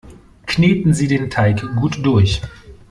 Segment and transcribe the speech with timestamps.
[0.47, 2.41] Kneten Sie den Teig gut durch!